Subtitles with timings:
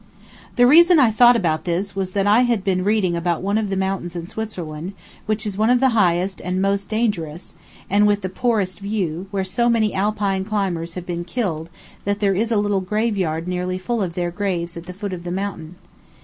[0.55, 3.69] The reason I thought about this was that I had been reading about one of
[3.69, 4.93] the mountains in Switzerland,
[5.27, 7.53] which is one of the highest and most dangerous,
[7.87, 11.69] and with the poorest view, where so many Alpine climbers have been killed
[12.03, 15.23] that there is a little graveyard nearly full of their graves at the foot of
[15.23, 15.75] the mountain.